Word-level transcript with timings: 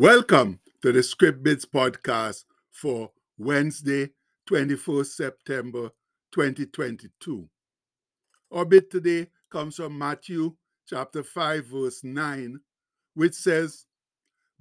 Welcome 0.00 0.60
to 0.80 0.92
the 0.92 1.02
Script 1.02 1.42
Bits 1.42 1.66
podcast 1.66 2.44
for 2.70 3.10
Wednesday, 3.36 4.08
21st 4.48 5.04
September 5.04 5.90
2022. 6.32 7.46
Our 8.50 8.64
bit 8.64 8.90
today 8.90 9.26
comes 9.52 9.76
from 9.76 9.98
Matthew 9.98 10.54
chapter 10.88 11.22
5, 11.22 11.66
verse 11.66 12.02
9, 12.02 12.60
which 13.12 13.34
says, 13.34 13.84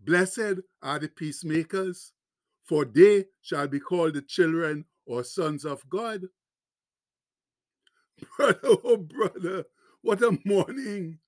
Blessed 0.04 0.60
are 0.84 1.00
the 1.00 1.08
peacemakers, 1.08 2.12
for 2.66 2.84
they 2.84 3.24
shall 3.42 3.70
be 3.70 3.80
called 3.80 4.16
the 4.16 4.22
children 4.22 4.84
or 5.06 5.24
sons 5.24 5.64
of 5.64 5.90
God. 5.90 6.24
Brother, 8.38 8.60
oh 8.64 8.98
brother, 8.98 9.64
what 10.02 10.22
a 10.22 10.38
morning! 10.44 11.20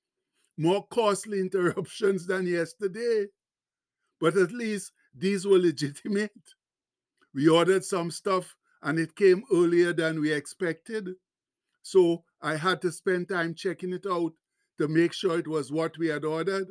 More 0.58 0.86
costly 0.88 1.40
interruptions 1.40 2.28
than 2.28 2.46
yesterday. 2.46 3.28
But 4.22 4.38
at 4.38 4.52
least 4.52 4.92
these 5.18 5.46
were 5.46 5.58
legitimate. 5.58 6.32
We 7.34 7.50
ordered 7.50 7.84
some 7.84 8.12
stuff 8.12 8.56
and 8.84 9.00
it 9.00 9.16
came 9.16 9.44
earlier 9.52 9.94
than 9.94 10.22
we 10.22 10.32
expected. 10.32 11.10
So 11.82 12.24
I 12.42 12.56
had 12.56 12.82
to 12.84 12.92
spend 12.92 13.30
time 13.30 13.56
checking 13.56 13.94
it 13.94 14.06
out 14.10 14.34
to 14.78 14.88
make 14.88 15.14
sure 15.14 15.40
it 15.40 15.48
was 15.48 15.72
what 15.72 15.98
we 15.98 16.08
had 16.08 16.24
ordered. 16.24 16.68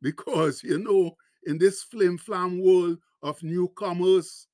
Because, 0.00 0.62
you 0.62 0.78
know, 0.78 1.16
in 1.44 1.58
this 1.58 1.82
flim 1.82 2.16
flam 2.16 2.62
world 2.62 2.98
of 3.22 3.42
newcomers 3.42 4.46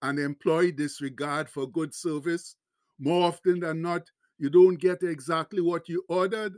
and 0.00 0.18
employee 0.18 0.72
disregard 0.72 1.48
for 1.48 1.70
good 1.70 1.94
service, 1.94 2.56
more 2.98 3.28
often 3.28 3.60
than 3.60 3.82
not, 3.82 4.10
you 4.38 4.50
don't 4.50 4.76
get 4.76 5.02
exactly 5.02 5.60
what 5.60 5.88
you 5.88 6.04
ordered. 6.08 6.54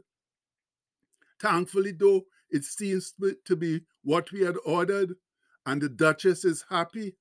Thankfully, 1.40 1.92
though, 1.92 2.22
it 2.54 2.64
seems 2.64 3.14
to 3.46 3.56
be 3.56 3.82
what 4.04 4.30
we 4.32 4.42
had 4.42 4.56
ordered, 4.64 5.16
and 5.66 5.82
the 5.82 5.88
Duchess 5.90 6.44
is 6.44 6.64
happy. 6.70 7.16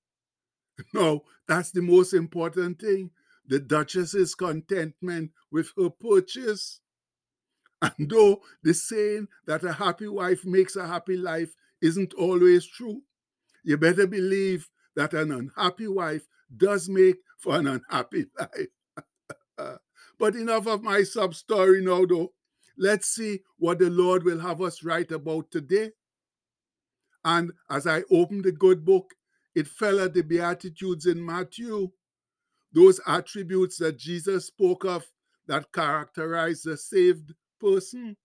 No, 0.93 1.23
that's 1.47 1.71
the 1.71 1.81
most 1.81 2.13
important 2.13 2.79
thing. 2.79 3.11
The 3.47 3.59
Duchess's 3.59 4.35
contentment 4.35 5.31
with 5.51 5.71
her 5.77 5.89
purchase. 5.89 6.81
And 7.81 8.09
though 8.09 8.41
the 8.63 8.73
saying 8.73 9.27
that 9.45 9.63
a 9.63 9.73
happy 9.73 10.07
wife 10.07 10.45
makes 10.45 10.75
a 10.75 10.87
happy 10.87 11.17
life 11.17 11.53
isn't 11.81 12.13
always 12.15 12.65
true, 12.65 13.01
you 13.63 13.77
better 13.77 14.07
believe 14.07 14.69
that 14.95 15.13
an 15.13 15.31
unhappy 15.31 15.87
wife 15.87 16.27
does 16.57 16.89
make 16.89 17.17
for 17.39 17.55
an 17.55 17.67
unhappy 17.67 18.25
life. 18.39 18.99
but 20.19 20.35
enough 20.35 20.67
of 20.67 20.83
my 20.83 21.03
sub 21.03 21.35
story 21.35 21.83
now, 21.83 22.05
though. 22.05 22.33
Let's 22.77 23.07
see 23.07 23.41
what 23.57 23.79
the 23.79 23.89
Lord 23.89 24.23
will 24.23 24.39
have 24.39 24.61
us 24.61 24.83
write 24.83 25.11
about 25.11 25.51
today. 25.51 25.91
And 27.23 27.51
as 27.69 27.87
I 27.87 28.03
opened 28.11 28.43
the 28.43 28.51
good 28.51 28.83
book, 28.83 29.13
it 29.55 29.67
fell 29.67 29.99
at 29.99 30.13
the 30.13 30.23
Beatitudes 30.23 31.05
in 31.05 31.23
Matthew, 31.23 31.91
those 32.73 32.99
attributes 33.05 33.77
that 33.77 33.97
Jesus 33.97 34.47
spoke 34.47 34.83
of 34.83 35.05
that 35.47 35.71
characterize 35.71 36.63
the 36.63 36.75
saved 36.75 37.33
person. 37.59 38.17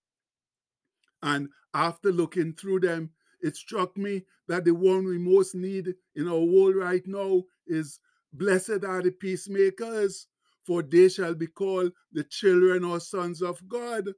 And 1.22 1.48
after 1.74 2.10
looking 2.10 2.54
through 2.54 2.80
them, 2.80 3.10
it 3.40 3.56
struck 3.56 3.96
me 3.96 4.24
that 4.48 4.64
the 4.64 4.74
one 4.74 5.04
we 5.04 5.18
most 5.18 5.54
need 5.54 5.94
in 6.16 6.28
our 6.28 6.38
world 6.38 6.76
right 6.76 7.06
now 7.06 7.42
is 7.66 8.00
Blessed 8.32 8.84
are 8.84 9.02
the 9.02 9.10
peacemakers, 9.10 10.26
for 10.64 10.82
they 10.82 11.08
shall 11.08 11.34
be 11.34 11.46
called 11.46 11.92
the 12.12 12.24
children 12.24 12.84
or 12.84 13.00
sons 13.00 13.42
of 13.42 13.66
God. 13.68 14.12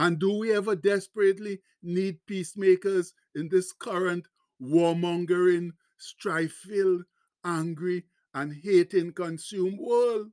And 0.00 0.18
do 0.18 0.32
we 0.38 0.50
ever 0.54 0.74
desperately 0.74 1.60
need 1.82 2.24
peacemakers 2.26 3.12
in 3.34 3.50
this 3.50 3.70
current 3.70 4.26
warmongering, 4.58 5.72
strife 5.98 6.52
filled, 6.52 7.02
angry, 7.44 8.06
and 8.32 8.50
hating 8.64 9.12
consumed 9.12 9.78
world? 9.78 10.28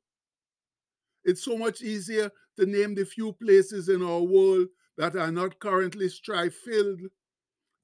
It's 1.25 1.43
so 1.43 1.57
much 1.57 1.81
easier 1.81 2.31
to 2.55 2.65
name 2.65 2.95
the 2.95 3.03
few 3.03 3.33
places 3.33 3.89
in 3.89 4.01
our 4.01 4.21
world 4.21 4.69
that 4.97 5.17
are 5.17 5.33
not 5.33 5.59
currently 5.59 6.07
strife 6.07 6.55
filled 6.55 7.01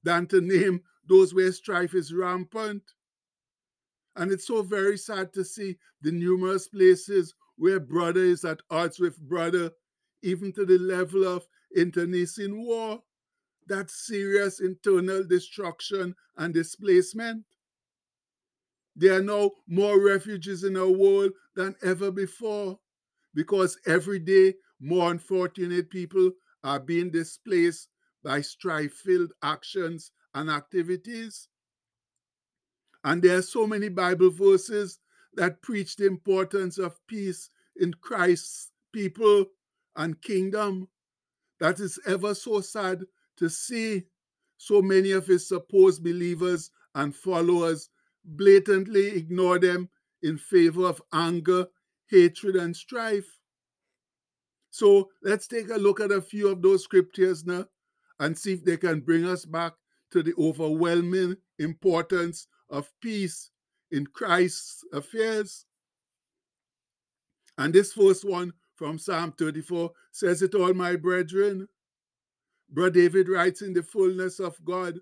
than 0.02 0.26
to 0.28 0.40
name 0.40 0.80
those 1.06 1.34
where 1.34 1.52
strife 1.52 1.94
is 1.94 2.14
rampant. 2.14 2.82
And 4.16 4.32
it's 4.32 4.46
so 4.46 4.62
very 4.62 4.96
sad 4.96 5.34
to 5.34 5.44
see 5.44 5.76
the 6.00 6.12
numerous 6.12 6.66
places 6.66 7.34
where 7.56 7.78
brother 7.78 8.22
is 8.22 8.42
at 8.42 8.62
odds 8.70 8.98
with 8.98 9.20
brother, 9.20 9.70
even 10.22 10.50
to 10.54 10.64
the 10.64 10.78
level 10.78 11.24
of 11.24 11.46
internecine 11.74 12.62
war, 12.62 13.02
that 13.66 13.90
serious 13.90 14.60
internal 14.60 15.24
destruction 15.24 16.14
and 16.36 16.54
displacement. 16.54 17.44
There 18.96 19.18
are 19.18 19.22
now 19.22 19.50
more 19.66 20.00
refugees 20.00 20.64
in 20.64 20.76
our 20.76 20.90
world 20.90 21.32
than 21.56 21.74
ever 21.82 22.10
before 22.10 22.78
because 23.34 23.78
every 23.86 24.20
day 24.20 24.54
more 24.80 25.10
unfortunate 25.10 25.90
people 25.90 26.30
are 26.62 26.78
being 26.78 27.10
displaced 27.10 27.88
by 28.22 28.40
strife 28.40 28.92
filled 28.92 29.32
actions 29.42 30.12
and 30.34 30.50
activities. 30.50 31.48
And 33.02 33.22
there 33.22 33.38
are 33.38 33.42
so 33.42 33.66
many 33.66 33.88
Bible 33.88 34.30
verses 34.30 34.98
that 35.34 35.62
preach 35.62 35.96
the 35.96 36.06
importance 36.06 36.78
of 36.78 36.98
peace 37.06 37.50
in 37.76 37.92
Christ's 37.94 38.70
people 38.92 39.46
and 39.96 40.20
kingdom 40.22 40.88
that 41.60 41.80
is 41.80 41.98
ever 42.06 42.34
so 42.34 42.60
sad 42.60 43.02
to 43.36 43.48
see 43.48 44.04
so 44.56 44.80
many 44.80 45.12
of 45.12 45.26
his 45.26 45.48
supposed 45.48 46.02
believers 46.02 46.70
and 46.94 47.14
followers 47.14 47.90
blatantly 48.24 49.08
ignore 49.08 49.58
them 49.58 49.88
in 50.22 50.38
favor 50.38 50.86
of 50.86 51.02
anger, 51.12 51.66
hatred, 52.08 52.56
and 52.56 52.74
strife. 52.74 53.28
So 54.70 55.10
let's 55.22 55.46
take 55.46 55.70
a 55.70 55.76
look 55.76 56.00
at 56.00 56.10
a 56.10 56.22
few 56.22 56.48
of 56.48 56.62
those 56.62 56.82
scriptures 56.82 57.44
now 57.44 57.66
and 58.18 58.36
see 58.36 58.54
if 58.54 58.64
they 58.64 58.76
can 58.76 59.00
bring 59.00 59.24
us 59.24 59.44
back 59.44 59.74
to 60.12 60.22
the 60.22 60.34
overwhelming 60.38 61.36
importance 61.58 62.46
of 62.70 62.90
peace 63.00 63.50
in 63.90 64.06
Christ's 64.06 64.84
affairs. 64.92 65.66
And 67.58 67.72
this 67.72 67.92
first 67.92 68.24
one 68.24 68.52
from 68.76 68.98
Psalm 68.98 69.32
34 69.32 69.90
says 70.12 70.42
it 70.42 70.54
all, 70.54 70.74
my 70.74 70.96
brethren. 70.96 71.68
Brother 72.70 72.90
David 72.90 73.28
writes 73.28 73.62
in 73.62 73.72
the 73.72 73.82
fullness 73.82 74.40
of 74.40 74.56
God, 74.64 74.98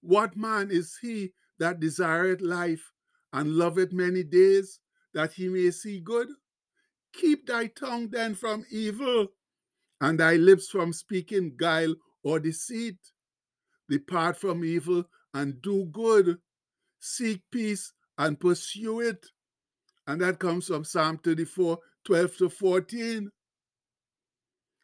What 0.00 0.36
man 0.36 0.70
is 0.70 0.96
he 1.00 1.32
that 1.58 1.80
desireth 1.80 2.40
life 2.40 2.92
and 3.32 3.54
loveth 3.54 3.92
many 3.92 4.24
days, 4.24 4.80
that 5.14 5.32
he 5.32 5.48
may 5.48 5.70
see 5.70 6.00
good? 6.00 6.28
Keep 7.12 7.46
thy 7.46 7.68
tongue 7.68 8.08
then 8.10 8.34
from 8.34 8.64
evil, 8.70 9.28
and 10.00 10.20
thy 10.20 10.34
lips 10.36 10.68
from 10.68 10.92
speaking 10.92 11.54
guile 11.56 11.94
or 12.22 12.40
deceit. 12.40 12.98
Depart 13.88 14.36
from 14.36 14.64
evil 14.64 15.04
and 15.32 15.62
do 15.62 15.84
good. 15.92 16.38
Seek 16.98 17.42
peace 17.52 17.92
and 18.18 18.38
pursue 18.38 19.00
it. 19.00 19.26
And 20.06 20.20
that 20.20 20.38
comes 20.38 20.66
from 20.66 20.84
Psalm 20.84 21.18
34, 21.18 21.78
12 22.06 22.36
to 22.38 22.48
14. 22.48 23.30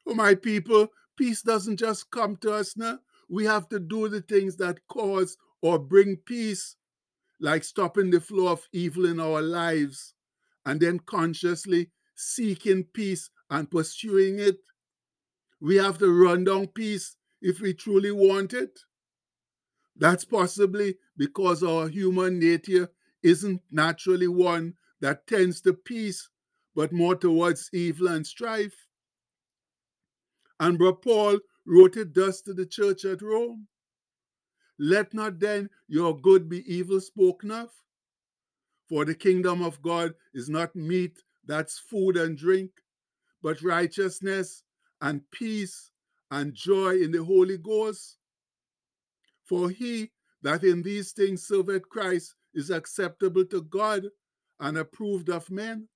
Oh, 0.06 0.14
my 0.14 0.34
people, 0.34 0.88
peace 1.16 1.40
doesn't 1.42 1.76
just 1.78 2.10
come 2.10 2.36
to 2.38 2.52
us 2.52 2.76
now. 2.76 2.98
We 3.30 3.44
have 3.44 3.68
to 3.68 3.78
do 3.78 4.08
the 4.08 4.20
things 4.20 4.56
that 4.56 4.80
cause 4.88 5.36
or 5.62 5.78
bring 5.78 6.16
peace, 6.16 6.76
like 7.40 7.62
stopping 7.62 8.10
the 8.10 8.20
flow 8.20 8.48
of 8.48 8.68
evil 8.72 9.06
in 9.06 9.20
our 9.20 9.40
lives 9.40 10.14
and 10.66 10.80
then 10.80 10.98
consciously 10.98 11.90
seeking 12.16 12.84
peace 12.92 13.30
and 13.48 13.70
pursuing 13.70 14.40
it. 14.40 14.58
We 15.60 15.76
have 15.76 15.98
to 15.98 16.10
run 16.10 16.44
down 16.44 16.66
peace 16.68 17.16
if 17.40 17.60
we 17.60 17.72
truly 17.72 18.10
want 18.10 18.52
it. 18.52 18.80
That's 19.96 20.24
possibly 20.24 20.96
because 21.16 21.62
our 21.62 21.88
human 21.88 22.40
nature 22.40 22.90
isn't 23.22 23.62
naturally 23.70 24.26
one 24.26 24.74
that 25.00 25.26
tends 25.28 25.60
to 25.60 25.72
peace 25.72 26.28
but 26.74 26.92
more 26.92 27.14
towards 27.14 27.68
evil 27.72 28.08
and 28.08 28.26
strife. 28.26 28.74
And 30.60 30.80
Paul 31.02 31.38
wrote 31.66 31.96
it 31.96 32.14
thus 32.14 32.40
to 32.42 32.54
the 32.54 32.66
church 32.66 33.04
at 33.04 33.22
Rome 33.22 33.66
Let 34.78 35.12
not 35.12 35.38
then 35.38 35.70
your 35.88 36.18
good 36.18 36.48
be 36.48 36.62
evil 36.72 37.00
spoken 37.00 37.50
of, 37.50 37.70
for 38.88 39.04
the 39.04 39.14
kingdom 39.14 39.62
of 39.62 39.82
God 39.82 40.14
is 40.34 40.48
not 40.48 40.74
meat 40.74 41.18
that's 41.44 41.78
food 41.78 42.16
and 42.16 42.36
drink, 42.36 42.70
but 43.42 43.62
righteousness 43.62 44.62
and 45.00 45.22
peace 45.32 45.90
and 46.30 46.54
joy 46.54 46.96
in 46.96 47.10
the 47.10 47.22
Holy 47.24 47.58
Ghost. 47.58 48.18
For 49.44 49.68
he 49.70 50.10
that 50.42 50.64
in 50.64 50.82
these 50.82 51.12
things 51.12 51.46
serveth 51.46 51.88
Christ 51.88 52.34
is 52.54 52.70
acceptable 52.70 53.44
to 53.46 53.62
God 53.62 54.06
and 54.60 54.78
approved 54.78 55.28
of 55.28 55.50
men. 55.50 55.88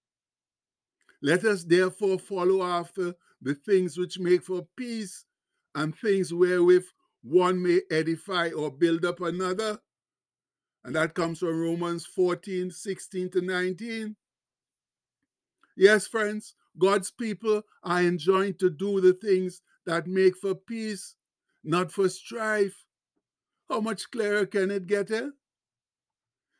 Let 1.22 1.44
us 1.44 1.64
therefore 1.64 2.18
follow 2.18 2.62
after 2.62 3.14
the 3.40 3.54
things 3.54 3.96
which 3.96 4.18
make 4.18 4.42
for 4.42 4.66
peace 4.76 5.24
and 5.74 5.96
things 5.96 6.32
wherewith 6.32 6.86
one 7.22 7.62
may 7.62 7.80
edify 7.90 8.50
or 8.50 8.70
build 8.70 9.04
up 9.04 9.20
another. 9.20 9.80
And 10.84 10.94
that 10.94 11.14
comes 11.14 11.40
from 11.40 11.60
Romans 11.60 12.06
14, 12.06 12.70
16 12.70 13.30
to 13.30 13.40
19. 13.40 14.16
Yes, 15.76 16.06
friends, 16.06 16.54
God's 16.78 17.10
people 17.10 17.62
are 17.82 18.00
enjoined 18.00 18.58
to 18.60 18.70
do 18.70 19.00
the 19.00 19.12
things 19.12 19.62
that 19.84 20.06
make 20.06 20.36
for 20.36 20.54
peace, 20.54 21.16
not 21.64 21.92
for 21.92 22.08
strife. 22.08 22.84
How 23.68 23.80
much 23.80 24.10
clearer 24.10 24.46
can 24.46 24.70
it 24.70 24.86
get? 24.86 25.10
Eh? 25.10 25.28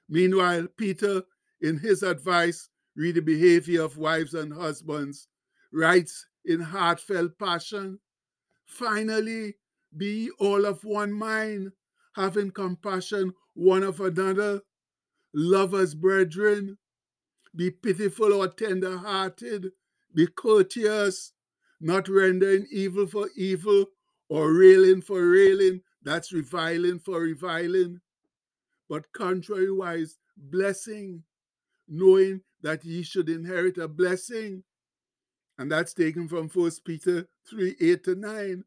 Meanwhile, 0.09 0.69
Peter, 0.77 1.23
in 1.61 1.79
his 1.79 2.03
advice, 2.03 2.69
read 2.97 3.15
the 3.15 3.23
behavior 3.23 3.83
of 3.83 3.99
wives 3.99 4.35
and 4.35 4.53
husbands, 4.53 5.29
writes 5.73 6.27
in 6.45 6.61
heartfelt 6.61 7.39
passion 7.39 7.99
Finally, 8.67 9.55
be 9.97 10.31
all 10.41 10.65
of 10.65 10.83
one 10.85 11.13
mind, 11.13 11.71
having 12.15 12.51
compassion 12.51 13.33
one 13.55 13.83
of 13.83 14.01
another, 14.01 14.61
love 15.33 15.75
as 15.75 15.95
brethren, 15.95 16.77
be 17.55 17.71
pitiful 17.71 18.33
or 18.33 18.49
tender 18.49 18.99
hearted, 18.99 19.71
be 20.15 20.27
courteous, 20.27 21.33
not 21.81 22.09
rendering 22.09 22.67
evil 22.71 23.07
for 23.07 23.29
evil 23.37 23.87
or 24.29 24.53
railing 24.53 25.01
for 25.01 25.31
railing, 25.31 25.81
that's 26.03 26.33
reviling 26.33 26.99
for 26.99 27.21
reviling, 27.21 28.01
but 28.89 29.05
contrariwise, 29.17 30.13
blessing, 30.37 31.23
knowing 31.89 32.41
that 32.67 32.85
ye 32.85 33.01
should 33.05 33.29
inherit 33.29 33.79
a 33.79 33.87
blessing. 33.87 34.65
And 35.57 35.71
that's 35.71 35.95
taken 35.95 36.27
from 36.27 36.49
First 36.49 36.85
Peter 36.85 37.29
3 37.49 37.77
8 37.81 38.03
to 38.03 38.15
9. 38.17 38.65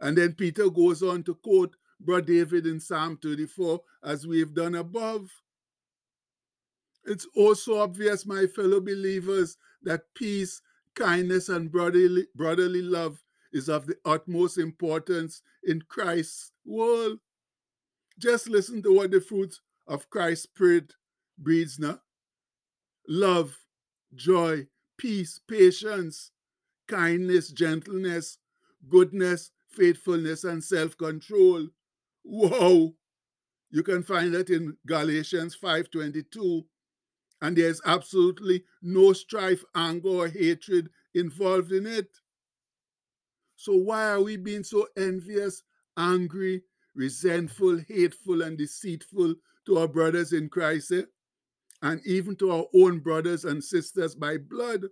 And 0.00 0.16
then 0.16 0.32
Peter 0.32 0.70
goes 0.70 1.02
on 1.02 1.22
to 1.24 1.34
quote 1.34 1.76
Brother 2.00 2.28
David 2.28 2.66
in 2.66 2.80
Psalm 2.80 3.18
34, 3.22 3.82
as 4.02 4.26
we've 4.26 4.54
done 4.54 4.74
above. 4.74 5.28
It's 7.04 7.26
also 7.36 7.78
obvious, 7.78 8.24
my 8.24 8.46
fellow 8.46 8.80
believers, 8.80 9.58
that 9.82 10.04
peace, 10.14 10.62
kindness, 10.94 11.50
and 11.50 11.70
brotherly, 11.70 12.28
brotherly 12.34 12.80
love 12.80 13.22
is 13.52 13.68
of 13.68 13.86
the 13.86 13.96
utmost 14.06 14.56
importance 14.56 15.42
in 15.62 15.82
Christ's 15.88 16.52
world. 16.64 17.18
Just 18.18 18.48
listen 18.48 18.82
to 18.84 18.94
what 18.94 19.10
the 19.10 19.20
fruit 19.20 19.60
of 19.86 20.08
Christ's 20.08 20.44
Spirit 20.44 20.94
breeds 21.38 21.78
now 21.78 22.00
love, 23.08 23.58
joy, 24.14 24.68
peace, 24.98 25.38
patience, 25.48 26.30
kindness, 26.88 27.50
gentleness, 27.50 28.38
goodness, 28.88 29.52
faithfulness, 29.68 30.44
and 30.44 30.64
self 30.64 30.96
control. 30.96 31.68
Whoa! 32.24 32.96
You 33.70 33.82
can 33.84 34.02
find 34.02 34.34
that 34.34 34.50
in 34.50 34.76
Galatians 34.86 35.54
5:22. 35.54 36.66
And 37.42 37.56
there's 37.56 37.80
absolutely 37.84 38.64
no 38.82 39.12
strife, 39.12 39.64
anger, 39.74 40.08
or 40.08 40.28
hatred 40.28 40.90
involved 41.14 41.72
in 41.72 41.86
it. 41.86 42.10
So 43.56 43.74
why 43.74 44.08
are 44.10 44.22
we 44.22 44.36
being 44.36 44.64
so 44.64 44.88
envious, 44.96 45.62
angry, 45.96 46.64
resentful, 46.94 47.78
hateful, 47.78 48.40
and 48.42 48.56
deceitful 48.56 49.34
to 49.66 49.78
our 49.78 49.88
brothers 49.88 50.32
in 50.32 50.48
Christ, 50.48 50.92
eh? 50.92 51.02
And 51.82 52.00
even 52.06 52.36
to 52.36 52.50
our 52.50 52.64
own 52.74 52.98
brothers 53.00 53.44
and 53.44 53.62
sisters 53.62 54.14
by 54.14 54.38
blood? 54.38 54.84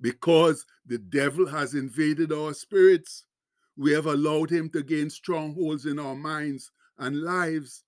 Because 0.00 0.66
the 0.86 0.98
devil 0.98 1.46
has 1.46 1.74
invaded 1.74 2.32
our 2.32 2.52
spirits. 2.52 3.24
We 3.76 3.92
have 3.92 4.06
allowed 4.06 4.50
him 4.50 4.68
to 4.70 4.82
gain 4.82 5.10
strongholds 5.10 5.86
in 5.86 5.98
our 5.98 6.14
minds 6.14 6.70
and 6.98 7.22
lives, 7.22 7.84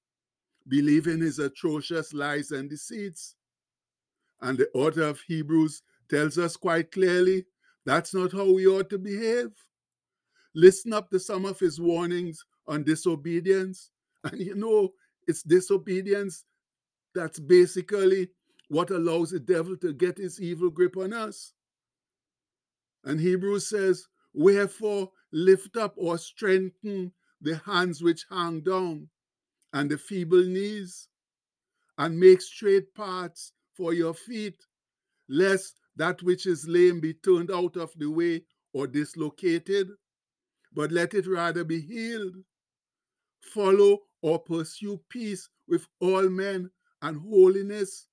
believing 0.68 1.20
his 1.20 1.38
atrocious 1.38 2.12
lies 2.12 2.50
and 2.50 2.68
deceits. 2.68 3.34
And 4.40 4.56
the 4.56 4.68
author 4.74 5.02
of 5.02 5.20
Hebrews 5.20 5.82
tells 6.08 6.38
us 6.38 6.56
quite 6.56 6.92
clearly 6.92 7.44
that's 7.84 8.14
not 8.14 8.32
how 8.32 8.52
we 8.52 8.66
ought 8.66 8.90
to 8.90 8.98
behave. 8.98 9.50
Listen 10.54 10.92
up 10.92 11.10
to 11.10 11.18
some 11.18 11.44
of 11.44 11.58
his 11.58 11.80
warnings 11.80 12.44
on 12.66 12.84
disobedience. 12.84 13.90
And 14.24 14.40
you 14.40 14.56
know, 14.56 14.92
it's 15.28 15.42
disobedience 15.42 16.44
that's 17.14 17.38
basically 17.38 18.28
what 18.68 18.90
allows 18.90 19.30
the 19.30 19.40
devil 19.40 19.76
to 19.78 19.92
get 19.92 20.18
his 20.18 20.40
evil 20.40 20.70
grip 20.70 20.96
on 20.96 21.12
us. 21.12 21.52
And 23.04 23.20
Hebrews 23.20 23.68
says, 23.68 24.06
Wherefore 24.34 25.10
lift 25.32 25.76
up 25.76 25.94
or 25.96 26.18
strengthen 26.18 27.12
the 27.40 27.56
hands 27.64 28.02
which 28.02 28.26
hang 28.30 28.60
down 28.60 29.08
and 29.72 29.90
the 29.90 29.98
feeble 29.98 30.42
knees, 30.44 31.08
and 31.98 32.18
make 32.18 32.40
straight 32.40 32.94
paths 32.94 33.52
for 33.76 33.92
your 33.92 34.14
feet, 34.14 34.64
lest 35.28 35.80
that 35.96 36.22
which 36.22 36.46
is 36.46 36.66
lame 36.66 37.00
be 37.00 37.12
turned 37.12 37.50
out 37.50 37.76
of 37.76 37.92
the 37.96 38.08
way 38.08 38.42
or 38.72 38.86
dislocated, 38.86 39.88
but 40.72 40.92
let 40.92 41.12
it 41.12 41.26
rather 41.26 41.64
be 41.64 41.80
healed. 41.80 42.36
Follow 43.42 43.98
or 44.22 44.38
pursue 44.38 45.00
peace 45.08 45.48
with 45.66 45.86
all 46.00 46.28
men 46.28 46.70
and 47.02 47.20
holiness, 47.20 48.06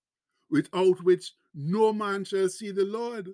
without 0.50 1.04
which 1.04 1.34
no 1.54 1.92
man 1.94 2.24
shall 2.24 2.50
see 2.50 2.72
the 2.72 2.86
Lord. 2.86 3.30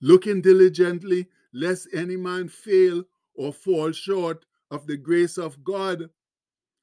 Looking 0.00 0.40
diligently, 0.40 1.28
lest 1.52 1.88
any 1.92 2.16
man 2.16 2.48
fail 2.48 3.04
or 3.34 3.52
fall 3.52 3.92
short 3.92 4.44
of 4.70 4.86
the 4.86 4.96
grace 4.96 5.36
of 5.36 5.62
God, 5.64 6.08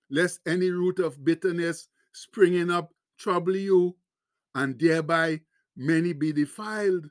lest 0.10 0.42
any 0.46 0.70
root 0.70 1.00
of 1.00 1.24
bitterness 1.24 1.88
springing 2.14 2.70
up 2.70 2.94
trouble 3.18 3.56
you, 3.56 3.96
and 4.56 4.78
thereby 4.80 5.40
many 5.76 6.14
be 6.14 6.32
defiled. 6.34 7.10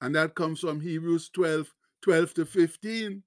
And 0.00 0.14
that 0.14 0.34
comes 0.34 0.60
from 0.60 0.80
Hebrews 0.80 1.30
12 1.30 1.72
12 2.02 2.34
to 2.34 2.44
15. 2.44 3.22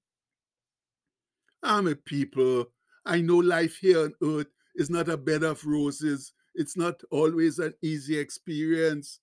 I'm 1.62 1.88
a 1.88 1.96
people. 1.96 2.66
I 3.04 3.20
know 3.20 3.38
life 3.38 3.76
here 3.78 4.04
on 4.04 4.14
earth 4.22 4.46
is 4.78 4.88
not 4.88 5.08
a 5.08 5.16
bed 5.16 5.42
of 5.42 5.66
roses. 5.66 6.32
It's 6.54 6.76
not 6.76 7.02
always 7.10 7.58
an 7.58 7.74
easy 7.82 8.16
experience. 8.16 9.20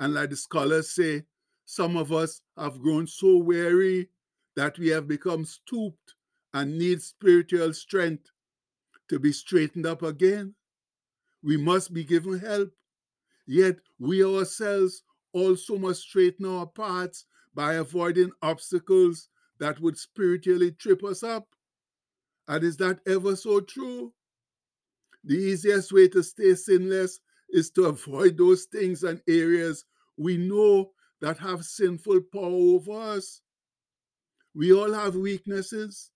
And 0.00 0.12
like 0.14 0.30
the 0.30 0.36
scholars 0.36 0.90
say, 0.90 1.24
some 1.64 1.96
of 1.96 2.12
us 2.12 2.42
have 2.58 2.80
grown 2.80 3.06
so 3.06 3.36
weary 3.36 4.08
that 4.56 4.78
we 4.78 4.88
have 4.88 5.06
become 5.06 5.44
stooped 5.44 6.14
and 6.52 6.76
need 6.76 7.00
spiritual 7.00 7.72
strength 7.72 8.30
to 9.08 9.20
be 9.20 9.32
straightened 9.32 9.86
up 9.86 10.02
again. 10.02 10.54
We 11.42 11.56
must 11.56 11.94
be 11.94 12.02
given 12.04 12.40
help. 12.40 12.70
Yet 13.46 13.76
we 13.98 14.24
ourselves 14.24 15.02
also 15.32 15.78
must 15.78 16.02
straighten 16.02 16.46
our 16.46 16.66
paths 16.66 17.24
by 17.54 17.74
avoiding 17.74 18.32
obstacles 18.42 19.28
that 19.60 19.80
would 19.80 19.96
spiritually 19.96 20.72
trip 20.72 21.04
us 21.04 21.22
up. 21.22 21.46
And 22.48 22.64
is 22.64 22.76
that 22.78 23.00
ever 23.06 23.36
so 23.36 23.60
true? 23.60 24.12
The 25.24 25.36
easiest 25.36 25.92
way 25.92 26.08
to 26.08 26.22
stay 26.22 26.54
sinless 26.54 27.20
is 27.50 27.70
to 27.72 27.86
avoid 27.86 28.38
those 28.38 28.64
things 28.64 29.02
and 29.02 29.20
areas 29.28 29.84
we 30.16 30.36
know 30.36 30.92
that 31.20 31.38
have 31.38 31.64
sinful 31.64 32.20
power 32.32 32.44
over 32.44 32.92
us. 32.92 33.42
We 34.54 34.72
all 34.72 34.92
have 34.92 35.14
weaknesses, 35.16 36.10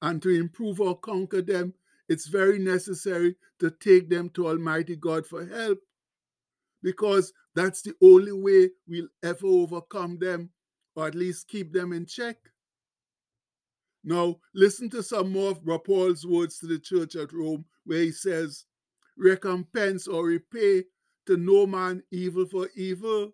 and 0.00 0.22
to 0.22 0.30
improve 0.30 0.80
or 0.80 0.98
conquer 0.98 1.42
them, 1.42 1.74
it's 2.08 2.26
very 2.26 2.58
necessary 2.58 3.36
to 3.58 3.70
take 3.70 4.08
them 4.08 4.30
to 4.30 4.48
Almighty 4.48 4.96
God 4.96 5.26
for 5.26 5.44
help 5.44 5.80
because 6.82 7.32
that's 7.54 7.82
the 7.82 7.94
only 8.00 8.32
way 8.32 8.70
we'll 8.86 9.08
ever 9.22 9.46
overcome 9.46 10.18
them 10.18 10.50
or 10.94 11.06
at 11.06 11.14
least 11.14 11.48
keep 11.48 11.72
them 11.72 11.92
in 11.92 12.06
check. 12.06 12.36
Now, 14.04 14.36
listen 14.54 14.88
to 14.90 15.02
some 15.02 15.32
more 15.32 15.50
of 15.50 15.84
Paul's 15.84 16.24
words 16.24 16.58
to 16.60 16.66
the 16.66 16.78
church 16.78 17.16
at 17.16 17.32
Rome, 17.32 17.64
where 17.88 18.02
he 18.02 18.12
says, 18.12 18.64
Recompense 19.16 20.06
or 20.06 20.26
repay 20.26 20.84
to 21.26 21.36
no 21.36 21.66
man 21.66 22.04
evil 22.12 22.46
for 22.46 22.68
evil 22.76 23.32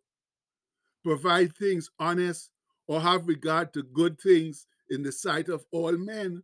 provide 1.05 1.55
things 1.55 1.91
honest, 2.01 2.51
or 2.89 3.01
have 3.01 3.29
regard 3.29 3.73
to 3.75 3.83
good 3.83 4.19
things 4.21 4.67
in 4.91 5.03
the 5.03 5.13
sight 5.13 5.49
of 5.49 5.65
all 5.71 5.93
men. 5.93 6.43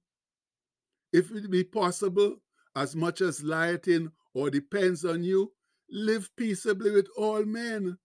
If 1.12 1.32
it 1.32 1.50
be 1.50 1.64
possible, 1.64 2.36
as 2.76 2.94
much 2.94 3.20
as 3.20 3.42
lieth 3.42 3.88
in 3.88 4.12
or 4.32 4.50
depends 4.50 5.04
on 5.04 5.24
you, 5.24 5.52
live 5.90 6.30
peaceably 6.36 6.92
with 6.92 7.08
all 7.16 7.44
men. 7.44 7.98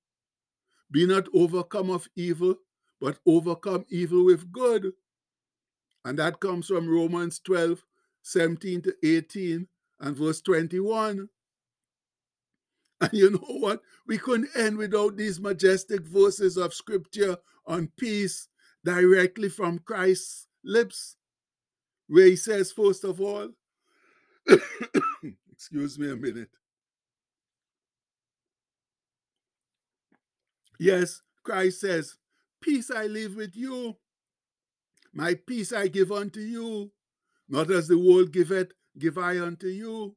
Be 0.90 1.06
not 1.06 1.28
overcome 1.34 1.92
of 1.92 2.08
evil, 2.16 2.56
but 3.00 3.20
overcome 3.26 3.86
evil 3.90 4.26
with 4.26 4.52
good. 4.52 4.94
And 6.04 6.18
that 6.20 6.40
comes 6.40 6.68
from 6.68 6.90
Romans 6.90 7.40
12, 7.40 7.84
17 8.24 8.82
to 8.84 8.96
18, 9.04 9.68
and 10.00 10.16
verse 10.16 10.42
21. 10.42 11.30
And 13.02 13.12
you 13.14 13.32
know 13.32 13.58
what? 13.60 13.82
We 14.08 14.18
couldn't 14.18 14.50
end 14.56 14.78
without 14.78 15.18
these 15.18 15.40
majestic 15.40 16.02
verses 16.04 16.58
of 16.58 16.74
scripture 16.74 17.38
on 17.68 17.92
peace 17.98 18.48
directly 18.86 19.50
from 19.50 19.80
Christ's 19.80 20.48
lips. 20.64 21.18
where 22.08 22.28
he 22.28 22.36
says, 22.36 22.72
first 22.72 23.04
of 23.04 23.22
all, 23.22 23.50
excuse 25.52 26.00
me 26.00 26.12
a 26.12 26.16
minute. 26.16 26.50
Yes, 30.80 31.22
Christ 31.44 31.82
says, 31.82 32.18
Peace 32.62 32.92
I 32.92 33.08
leave 33.08 33.36
with 33.36 33.56
you, 33.56 33.98
my 35.14 35.36
peace 35.36 35.74
I 35.74 35.88
give 35.88 36.12
unto 36.12 36.40
you, 36.40 36.92
not 37.50 37.72
as 37.72 37.88
the 37.88 37.98
world 37.98 38.32
giveth, 38.32 38.72
give 39.00 39.18
I 39.18 39.40
unto 39.40 39.68
you. 39.68 40.16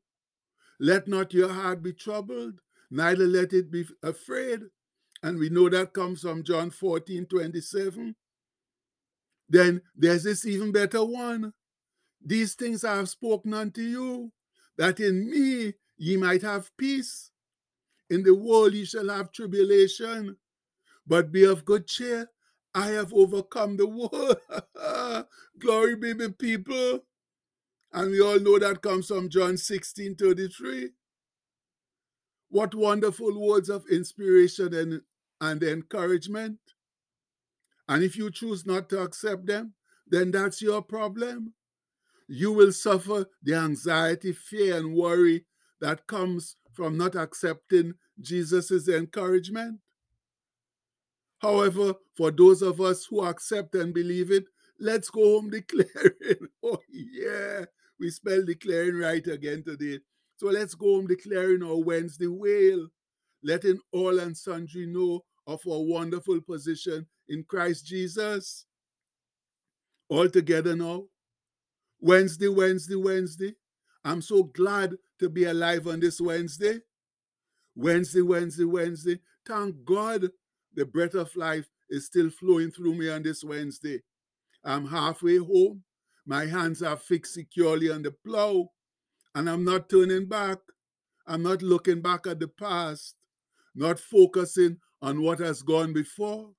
Let 0.80 1.08
not 1.08 1.34
your 1.34 1.52
heart 1.52 1.82
be 1.82 1.92
troubled, 1.92 2.60
neither 2.90 3.26
let 3.26 3.52
it 3.52 3.70
be 3.70 3.86
afraid. 4.02 4.62
And 5.22 5.38
we 5.38 5.48
know 5.50 5.68
that 5.68 5.92
comes 5.94 6.22
from 6.22 6.44
John 6.44 6.70
14 6.70 7.26
27. 7.26 8.16
Then 9.48 9.82
there's 9.96 10.24
this 10.24 10.46
even 10.46 10.72
better 10.72 11.04
one. 11.04 11.52
These 12.24 12.54
things 12.54 12.84
I 12.84 12.96
have 12.96 13.08
spoken 13.08 13.54
unto 13.54 13.82
you, 13.82 14.32
that 14.78 15.00
in 15.00 15.30
me 15.30 15.74
ye 15.96 16.16
might 16.16 16.42
have 16.42 16.76
peace. 16.76 17.30
In 18.10 18.22
the 18.22 18.34
world 18.34 18.74
ye 18.74 18.84
shall 18.84 19.08
have 19.08 19.32
tribulation, 19.32 20.36
but 21.06 21.32
be 21.32 21.44
of 21.44 21.64
good 21.64 21.86
cheer. 21.86 22.30
I 22.74 22.88
have 22.88 23.12
overcome 23.14 23.76
the 23.76 23.86
world. 23.86 24.38
Glory 25.58 25.96
be 25.96 26.12
the 26.14 26.30
people. 26.30 27.04
And 27.92 28.10
we 28.10 28.20
all 28.20 28.38
know 28.38 28.58
that 28.58 28.82
comes 28.82 29.06
from 29.06 29.28
John 29.28 29.56
16 29.56 30.16
33. 30.16 30.90
What 32.50 32.74
wonderful 32.74 33.38
words 33.38 33.68
of 33.68 33.84
inspiration 33.90 34.74
and, 34.74 35.00
and 35.40 35.62
encouragement. 35.62 36.58
And 37.88 38.02
if 38.02 38.16
you 38.16 38.30
choose 38.30 38.66
not 38.66 38.88
to 38.90 39.00
accept 39.00 39.46
them, 39.46 39.74
then 40.06 40.30
that's 40.30 40.62
your 40.62 40.82
problem. 40.82 41.54
You 42.28 42.52
will 42.52 42.72
suffer 42.72 43.26
the 43.42 43.54
anxiety, 43.54 44.32
fear, 44.32 44.76
and 44.76 44.94
worry 44.94 45.46
that 45.80 46.06
comes 46.06 46.56
from 46.72 46.96
not 46.98 47.16
accepting 47.16 47.94
Jesus' 48.20 48.88
encouragement. 48.88 49.80
However, 51.38 51.94
for 52.16 52.30
those 52.30 52.62
of 52.62 52.80
us 52.80 53.06
who 53.06 53.22
accept 53.24 53.74
and 53.74 53.94
believe 53.94 54.30
it, 54.30 54.44
let's 54.78 55.08
go 55.10 55.22
home 55.22 55.50
declaring. 55.50 56.48
Oh, 56.62 56.78
yeah, 56.90 57.64
we 58.00 58.10
spell 58.10 58.44
declaring 58.44 58.96
right 58.96 59.26
again 59.26 59.62
today. 59.64 60.00
So 60.36 60.46
let's 60.48 60.74
go 60.74 60.96
home 60.96 61.06
declaring 61.06 61.62
our 61.62 61.76
Wednesday 61.76 62.28
wail, 62.28 62.88
letting 63.42 63.80
all 63.92 64.18
and 64.20 64.36
sundry 64.36 64.86
know 64.86 65.24
of 65.46 65.60
our 65.66 65.80
wonderful 65.82 66.40
position 66.40 67.06
in 67.28 67.44
Christ 67.44 67.86
Jesus. 67.86 68.66
All 70.08 70.28
together 70.28 70.76
now. 70.76 71.04
Wednesday, 72.00 72.48
Wednesday, 72.48 72.94
Wednesday. 72.94 73.54
I'm 74.04 74.22
so 74.22 74.44
glad 74.44 74.94
to 75.18 75.28
be 75.28 75.44
alive 75.44 75.86
on 75.86 76.00
this 76.00 76.20
Wednesday. 76.20 76.80
Wednesday, 77.74 78.22
Wednesday, 78.22 78.64
Wednesday. 78.64 79.20
Thank 79.46 79.84
God 79.84 80.28
the 80.74 80.86
breath 80.86 81.14
of 81.14 81.34
life 81.36 81.68
is 81.90 82.06
still 82.06 82.30
flowing 82.30 82.70
through 82.70 82.94
me 82.94 83.10
on 83.10 83.22
this 83.22 83.42
Wednesday. 83.42 84.00
I'm 84.64 84.86
halfway 84.86 85.38
home. 85.38 85.82
My 86.28 86.44
hands 86.44 86.82
are 86.82 86.98
fixed 86.98 87.32
securely 87.32 87.90
on 87.90 88.02
the 88.02 88.10
plow, 88.10 88.68
and 89.34 89.48
I'm 89.48 89.64
not 89.64 89.88
turning 89.88 90.26
back. 90.26 90.58
I'm 91.26 91.42
not 91.42 91.62
looking 91.62 92.02
back 92.02 92.26
at 92.26 92.38
the 92.38 92.48
past, 92.48 93.14
not 93.74 93.98
focusing 93.98 94.76
on 95.00 95.22
what 95.22 95.38
has 95.38 95.62
gone 95.62 95.94
before, 95.94 96.50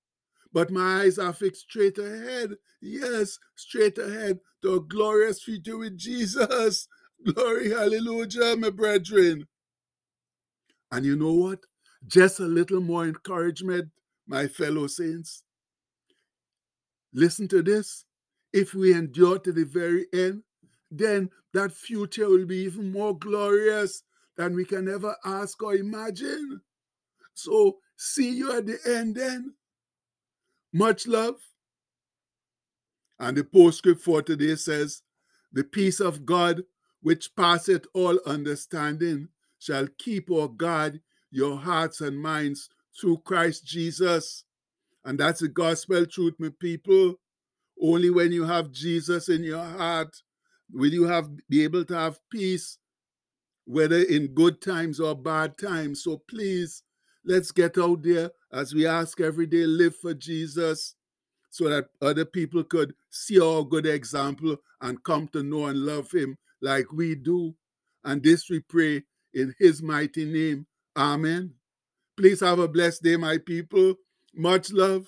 but 0.52 0.72
my 0.72 1.02
eyes 1.04 1.20
are 1.20 1.34
fixed 1.34 1.70
straight 1.70 2.00
ahead. 2.00 2.56
Yes, 2.82 3.38
straight 3.56 4.00
ahead 4.00 4.40
to 4.64 4.74
a 4.78 4.80
glorious 4.82 5.44
future 5.44 5.78
with 5.78 5.96
Jesus. 5.96 6.88
Glory, 7.32 7.70
hallelujah, 7.70 8.56
my 8.58 8.72
brethren. 8.72 9.46
And 10.92 11.06
you 11.06 11.16
know 11.16 11.34
what? 11.34 11.60
Just 12.08 12.40
a 12.40 12.46
little 12.46 12.82
more 12.82 13.06
encouragement, 13.06 13.90
my 14.26 14.48
fellow 14.48 14.88
saints. 14.88 15.44
Listen 17.14 17.48
to 17.50 17.62
this. 17.62 18.06
If 18.52 18.74
we 18.74 18.94
endure 18.94 19.40
to 19.40 19.52
the 19.52 19.66
very 19.66 20.08
end, 20.14 20.44
then 20.92 21.30
that 21.54 21.72
future 21.72 22.28
will 22.28 22.46
be 22.46 22.58
even 22.58 22.92
more 22.92 23.18
glorious 23.18 24.04
than 24.38 24.56
we 24.56 24.66
can 24.66 24.88
ever 24.88 25.16
ask 25.26 25.62
or 25.62 25.76
imagine. 25.76 26.62
So, 27.34 27.78
see 27.96 28.32
you 28.32 28.56
at 28.56 28.66
the 28.66 28.80
end 28.86 29.16
then. 29.16 29.54
Much 30.74 31.08
love. 31.08 31.36
And 33.20 33.36
the 33.38 33.44
postscript 33.44 34.02
for 34.02 34.22
today 34.22 34.56
says, 34.56 35.04
The 35.52 35.64
peace 35.64 36.00
of 36.00 36.26
God, 36.26 36.64
which 37.02 37.36
passeth 37.36 37.86
all 37.94 38.20
understanding, 38.26 39.30
shall 39.58 39.88
keep 39.98 40.32
or 40.32 40.50
guard 40.50 41.02
your 41.32 41.58
hearts 41.58 42.02
and 42.02 42.18
minds 42.20 42.70
through 43.00 43.18
Christ 43.20 43.66
Jesus. 43.66 44.46
And 45.04 45.20
that's 45.20 45.42
the 45.42 45.48
gospel 45.48 46.06
truth, 46.06 46.36
my 46.40 46.52
people. 46.60 47.16
Only 47.82 48.10
when 48.10 48.32
you 48.32 48.46
have 48.46 48.72
Jesus 48.72 49.30
in 49.30 49.44
your 49.44 49.64
heart 49.64 50.16
will 50.72 50.92
you 50.94 51.06
have 51.06 51.30
be 51.50 51.64
able 51.64 51.86
to 51.86 51.96
have 51.96 52.20
peace, 52.32 52.78
whether 53.66 54.00
in 54.00 54.28
good 54.34 54.62
times 54.62 55.00
or 55.00 55.16
bad 55.16 55.58
times. 55.58 56.04
So 56.04 56.22
please 56.30 56.84
Let's 57.26 57.52
get 57.52 57.78
out 57.78 58.04
there 58.04 58.32
as 58.52 58.74
we 58.74 58.88
ask 58.88 59.20
every 59.22 59.46
day, 59.46 59.66
live 59.66 59.96
for 59.96 60.14
Jesus 60.14 60.96
so 61.52 61.70
that 61.70 61.88
other 62.02 62.26
people 62.26 62.64
could 62.64 62.94
see 63.12 63.40
our 63.40 63.64
good 63.64 63.86
example 63.86 64.58
and 64.82 65.04
come 65.04 65.28
to 65.30 65.44
know 65.44 65.68
and 65.68 65.80
love 65.80 66.12
him 66.12 66.38
like 66.62 66.92
we 66.92 67.16
do. 67.16 67.56
And 68.04 68.24
this 68.24 68.50
we 68.50 68.62
pray 68.62 69.04
in 69.34 69.54
his 69.60 69.84
mighty 69.84 70.26
name. 70.26 70.66
Amen. 70.98 71.54
Please 72.18 72.40
have 72.40 72.60
a 72.60 72.68
blessed 72.68 73.04
day, 73.04 73.18
my 73.18 73.38
people. 73.38 73.96
Much 74.34 74.72
love. 74.72 75.08